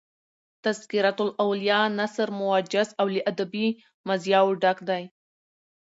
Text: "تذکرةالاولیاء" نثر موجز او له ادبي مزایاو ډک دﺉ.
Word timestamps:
"تذکرةالاولیاء" 0.65 1.85
نثر 1.99 2.27
موجز 2.39 2.89
او 3.01 3.07
له 3.13 3.21
ادبي 3.31 3.65
مزایاو 4.07 4.47
ډک 4.61 4.77
دﺉ. 4.87 5.03